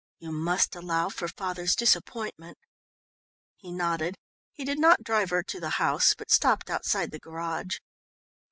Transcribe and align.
You 0.17 0.31
must 0.31 0.75
allow 0.75 1.09
for 1.09 1.27
father's 1.27 1.75
disappointment." 1.75 2.57
He 3.55 3.71
nodded. 3.71 4.15
He 4.51 4.65
did 4.65 4.79
not 4.79 5.03
drive 5.03 5.29
her 5.29 5.43
to 5.43 5.59
the 5.59 5.69
house, 5.77 6.15
but 6.17 6.31
stopped 6.31 6.71
outside 6.71 7.11
the 7.11 7.19
garage. 7.19 7.77